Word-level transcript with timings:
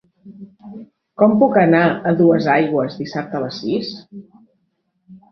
Com 1.21 1.33
puc 1.43 1.59
anar 1.63 1.81
a 2.11 2.13
Duesaigües 2.21 2.95
dissabte 3.01 3.37
a 3.41 3.43
les 3.43 3.59
sis? 3.65 3.91